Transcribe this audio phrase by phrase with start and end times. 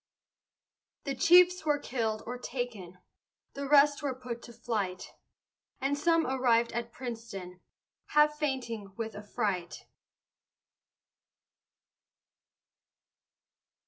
[1.03, 2.97] The chiefs were kill'd or taken,
[3.53, 5.11] The rest were put to flight,
[5.79, 7.59] And some arrived at Princeton,
[8.07, 9.85] Half fainting with affright.